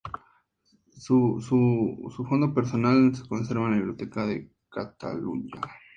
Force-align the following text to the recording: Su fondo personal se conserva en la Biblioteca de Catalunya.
Su 0.97 1.39
fondo 2.27 2.51
personal 2.55 3.13
se 3.15 3.27
conserva 3.27 3.65
en 3.65 3.71
la 3.73 3.77
Biblioteca 3.77 4.25
de 4.25 4.51
Catalunya. 4.67 5.61